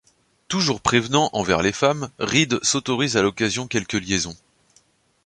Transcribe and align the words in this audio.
Toujours 0.47 0.81
prévenant 0.81 1.29
envers 1.31 1.61
les 1.61 1.71
femmes, 1.71 2.09
Reed 2.17 2.57
s'autorise 2.63 3.17
à 3.17 3.21
l'occasion 3.21 3.67
quelques 3.67 3.93
liaisons. 3.93 4.35